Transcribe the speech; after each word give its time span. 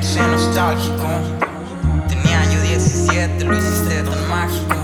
puse 0.00 0.20
nostálgico. 0.22 1.08
Tenía 2.08 2.44
yo 2.50 2.60
17, 2.62 3.44
lo 3.44 3.56
hiciste 3.56 4.02
tan 4.02 4.28
mágico. 4.28 4.76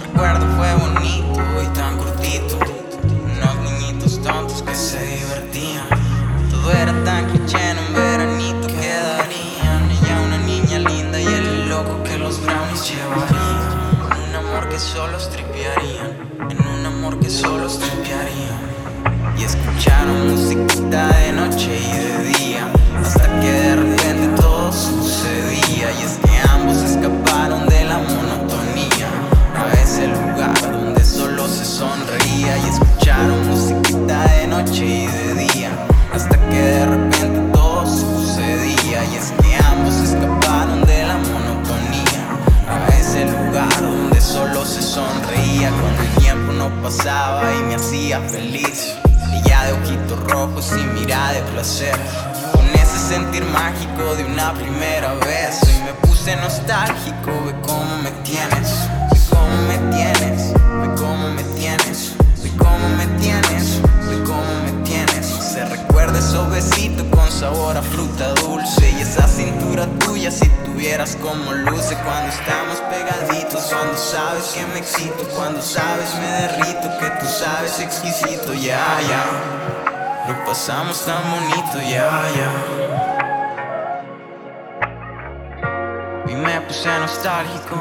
Recuerdo 0.00 0.46
fue 0.56 0.72
bonito 0.74 1.40
y 1.62 1.66
tan 1.76 1.98
cortito. 1.98 2.58
Unos 3.24 3.56
niñitos 3.64 4.22
tontos 4.22 4.62
que 4.62 4.74
se 4.74 5.00
divertían. 5.04 5.88
Todo 6.50 6.70
era 6.70 6.92
tan 7.04 7.28
cliché 7.30 7.70
en 7.70 7.78
un 7.78 7.94
veranito 7.94 8.66
que 8.68 8.92
darían. 9.10 9.90
Ella 9.90 10.20
una 10.26 10.38
niña 10.38 10.78
linda 10.78 11.20
y 11.20 11.26
el 11.26 11.68
loco 11.68 12.02
que 12.04 12.18
los 12.18 12.40
brownies 12.40 12.88
llevarían. 12.88 14.28
Un 14.28 14.34
amor 14.36 14.68
que 14.68 14.78
solo 14.78 15.18
stripearían. 15.18 16.10
En 16.50 16.58
un 16.78 16.86
amor 16.86 17.18
que 17.18 17.30
solo 17.30 17.68
stripearían. 17.68 18.62
Y 19.36 19.44
escucharon 19.44 20.30
musiquita 20.30 21.08
de 21.08 21.32
noche 21.32 21.61
y 46.94 47.62
me 47.64 47.76
hacía 47.76 48.20
feliz. 48.20 48.94
Ella 49.32 49.64
de 49.64 49.72
ojitos 49.72 50.20
rojos 50.30 50.72
y 50.76 51.00
mirada 51.00 51.32
de 51.32 51.40
placer. 51.52 51.96
Con 52.52 52.66
ese 52.68 52.98
sentir 53.14 53.44
mágico 53.46 54.14
de 54.16 54.24
una 54.24 54.52
primera 54.52 55.14
vez. 55.14 55.58
Hoy 55.62 55.84
me 55.86 55.92
puse 56.06 56.36
nostálgico, 56.36 57.30
ve 57.46 57.54
cómo 57.62 57.96
me 58.02 58.10
tienes. 58.24 58.88
Ve 59.10 59.18
cómo 59.30 59.56
me 59.68 59.78
tienes, 59.96 60.52
ve 60.52 60.94
cómo 60.98 61.28
me 61.30 61.42
tienes. 61.58 62.14
Ve 62.42 62.50
cómo 62.58 62.88
me 62.98 63.06
tienes, 63.22 63.80
ve 64.10 64.22
cómo 64.24 64.52
me 64.64 64.84
tienes. 64.84 65.26
Se 65.26 65.64
recuerda 65.64 66.18
esos 66.18 66.50
besitos 66.50 67.06
con 67.22 67.30
sabor 67.30 67.76
a 67.76 67.82
fruta 67.82 68.34
dulce. 68.34 68.90
Y 68.90 69.02
esa 69.02 69.26
cintura 69.28 69.86
tuya 70.00 70.30
si 70.30 70.48
tuvieras 70.64 71.16
como 71.16 71.52
luce 71.52 71.96
Cuando 72.04 72.28
estamos 72.32 72.80
pegaditos, 72.90 73.62
cuando 73.72 73.96
sabes 73.96 74.44
que 74.54 74.66
me 74.66 74.78
excito 74.80 75.24
Cuando 75.36 75.62
sabes 75.62 76.14
me 76.16 76.26
derrito, 76.26 76.88
que 76.98 77.10
tú 77.20 77.26
sabes 77.26 77.78
exquisito 77.80 78.52
Ya, 78.54 79.00
ya, 79.08 79.24
lo 80.28 80.44
pasamos 80.44 81.04
tan 81.04 81.22
bonito 81.30 81.78
Ya, 81.88 82.10
ya. 82.36 82.50
Y 86.28 86.34
me 86.34 86.60
puse 86.62 86.88
nostálgico. 86.98 87.76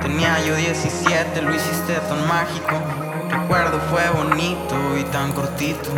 Tenía 0.00 0.40
yo 0.44 0.56
17, 0.56 1.42
lo 1.42 1.54
hiciste 1.54 1.94
tan 1.94 2.26
mágico. 2.26 2.76
Recuerdo 3.30 3.78
fue 3.88 4.08
bonito 4.10 4.74
y 4.98 5.04
tan 5.04 5.32
cortito 5.32 5.90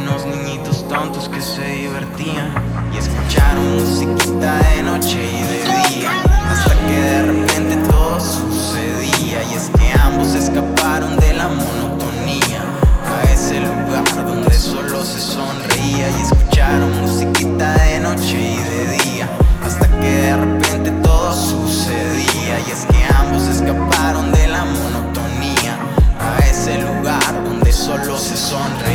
unos 0.00 0.24
niñitos 0.24 0.86
tontos 0.88 1.28
que 1.28 1.40
se 1.40 1.64
divertían 1.64 2.52
y 2.94 2.98
escucharon 2.98 3.74
musiquita 3.74 4.58
de 4.58 4.82
noche 4.82 5.18
y 5.22 5.42
de 5.42 5.98
día, 5.98 6.10
hasta 6.50 6.74
que 6.86 7.00
de 7.00 7.22
repente 7.22 7.76
todo 7.90 8.20
sucedía 8.20 9.42
y 9.50 9.54
es 9.54 9.70
que 9.70 9.92
ambos 10.00 10.34
escaparon 10.34 11.16
de 11.18 11.34
la 11.34 11.48
monotonía 11.48 12.62
a 13.06 13.32
ese 13.32 13.60
lugar 13.60 14.04
donde 14.26 14.54
solo 14.54 15.04
se 15.04 15.20
sonreía 15.20 16.08
y 16.10 16.22
escucharon 16.22 17.00
musiquita 17.00 17.74
de 17.84 18.00
noche 18.00 18.38
y 18.40 18.56
de 18.56 19.04
día, 19.04 19.28
hasta 19.64 19.86
que 20.00 20.08
de 20.08 20.36
repente 20.36 20.90
todo 21.02 21.32
sucedía 21.34 22.60
y 22.66 22.70
es 22.70 22.86
que 22.86 23.14
ambos 23.14 23.42
escaparon 23.48 24.32
de 24.32 24.48
la 24.48 24.64
monotonía 24.64 25.76
a 26.20 26.38
ese 26.46 26.80
lugar 26.80 27.44
donde 27.44 27.72
solo 27.72 28.18
se 28.18 28.36
sonreía. 28.36 28.91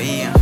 Yeah. 0.00 0.41